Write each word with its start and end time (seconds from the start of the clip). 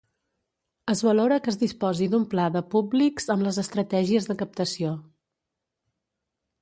Es 0.93 1.03
valora 1.07 1.37
que 1.47 1.51
es 1.51 1.59
disposi 1.63 2.07
d'un 2.13 2.25
pla 2.31 2.47
de 2.57 2.63
públics 2.71 3.29
amb 3.37 3.47
les 3.49 3.61
estratègies 3.65 4.31
de 4.31 4.37
captació. 4.43 4.99